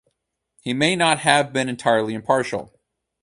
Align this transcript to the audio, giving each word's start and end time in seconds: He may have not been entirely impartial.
He 0.61 0.73
may 0.73 0.97
have 0.97 1.23
not 1.23 1.53
been 1.53 1.69
entirely 1.69 2.15
impartial. 2.15 2.73